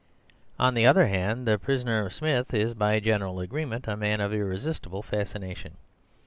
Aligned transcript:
On 0.57 0.73
the 0.73 0.87
other 0.87 1.05
hand, 1.05 1.47
the 1.47 1.59
prisoner 1.59 2.09
Smith 2.09 2.55
is, 2.55 2.73
by 2.73 2.99
general 2.99 3.39
agreement, 3.39 3.87
a 3.87 3.95
man 3.95 4.19
of 4.19 4.31
irr'sistible 4.31 5.03
fascination. 5.05 5.77